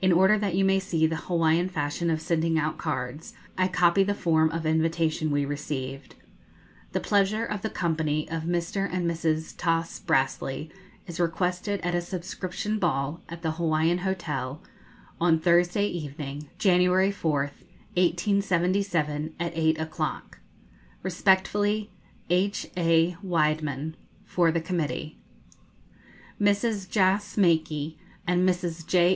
In 0.00 0.10
order 0.10 0.36
that 0.40 0.56
you 0.56 0.64
may 0.64 0.80
see 0.80 1.06
the 1.06 1.14
Hawaiian 1.30 1.68
fashion 1.68 2.10
of 2.10 2.20
sending 2.20 2.58
out 2.58 2.78
cards, 2.78 3.32
I 3.56 3.68
copy 3.68 4.02
the 4.02 4.12
form 4.12 4.50
of 4.50 4.66
invitation 4.66 5.30
we 5.30 5.44
received: 5.44 6.16
The 6.90 6.98
pleasure 6.98 7.44
of 7.44 7.62
the 7.62 7.70
company 7.70 8.28
of 8.28 8.42
Mr. 8.42 8.88
and 8.92 9.08
Mrs. 9.08 9.52
Thos. 9.52 10.00
Brassey 10.00 10.68
is 11.06 11.20
requested 11.20 11.80
at 11.82 11.94
a 11.94 12.00
Subscription 12.00 12.80
Ball, 12.80 13.22
at 13.28 13.42
the 13.42 13.52
Hawaiian 13.52 13.98
Hotel, 13.98 14.60
ON 15.20 15.38
THURSDAY 15.38 15.86
EVENING, 15.86 16.50
JANUARY 16.58 17.12
4, 17.12 17.40
1877, 17.94 19.34
AT 19.38 19.52
8 19.54 19.78
O'CLOCK. 19.80 20.40
Respectfully, 21.04 21.92
H.A. 22.28 23.14
Widemann, 23.22 23.94
FOR 24.24 24.50
THE 24.50 24.60
COMMITTEE. 24.60 25.18
_Mrs. 26.40 26.90
Jas. 26.90 27.36
Makee 27.36 27.96
and 28.26 28.40
Mrs. 28.48 28.84
J. 28.84 29.10